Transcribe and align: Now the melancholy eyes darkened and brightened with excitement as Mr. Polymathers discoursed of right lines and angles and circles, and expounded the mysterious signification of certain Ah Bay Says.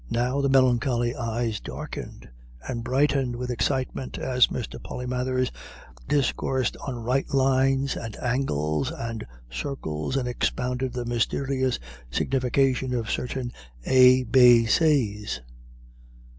Now 0.09 0.41
the 0.41 0.49
melancholy 0.49 1.15
eyes 1.15 1.59
darkened 1.59 2.27
and 2.67 2.83
brightened 2.83 3.35
with 3.35 3.51
excitement 3.51 4.17
as 4.17 4.47
Mr. 4.47 4.79
Polymathers 4.81 5.51
discoursed 6.07 6.75
of 6.77 6.95
right 7.03 7.31
lines 7.31 7.95
and 7.95 8.17
angles 8.17 8.89
and 8.91 9.23
circles, 9.51 10.17
and 10.17 10.27
expounded 10.27 10.93
the 10.93 11.05
mysterious 11.05 11.77
signification 12.09 12.95
of 12.95 13.11
certain 13.11 13.51
Ah 13.85 14.23
Bay 14.27 14.65
Says. 14.65 15.41